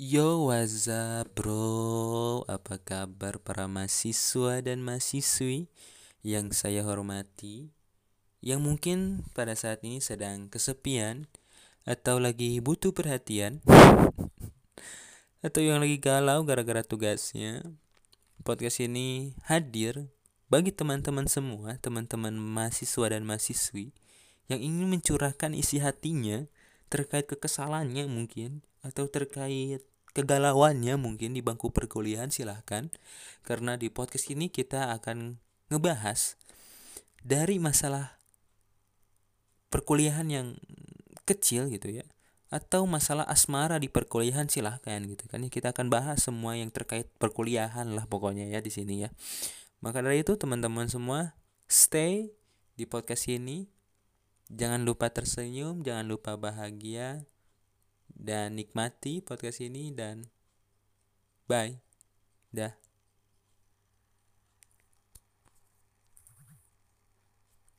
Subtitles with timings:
[0.00, 2.40] Yo, what's up bro?
[2.48, 5.68] Apa kabar para mahasiswa dan mahasiswi
[6.24, 7.68] yang saya hormati?
[8.40, 8.98] Yang mungkin
[9.36, 11.28] pada saat ini sedang kesepian
[11.84, 13.60] atau lagi butuh perhatian
[15.44, 17.60] atau yang lagi galau gara-gara tugasnya.
[18.40, 20.08] Podcast ini hadir
[20.48, 23.92] bagi teman-teman semua, teman-teman mahasiswa dan mahasiswi
[24.48, 26.48] yang ingin mencurahkan isi hatinya
[26.90, 32.90] terkait kekesalannya mungkin atau terkait kegalauannya mungkin di bangku perkuliahan silahkan.
[33.46, 35.38] Karena di podcast ini kita akan
[35.70, 36.34] ngebahas
[37.22, 38.18] dari masalah
[39.70, 40.58] perkuliahan yang
[41.24, 42.04] kecil gitu ya
[42.50, 45.46] atau masalah asmara di perkuliahan silahkan gitu kan.
[45.46, 49.14] Ya kita akan bahas semua yang terkait perkuliahan lah pokoknya ya di sini ya.
[49.78, 51.38] Maka dari itu teman-teman semua
[51.70, 52.34] stay
[52.74, 53.70] di podcast ini
[54.50, 57.22] jangan lupa tersenyum jangan lupa bahagia
[58.10, 60.26] dan nikmati podcast ini dan
[61.46, 61.78] bye.
[62.50, 62.74] Dah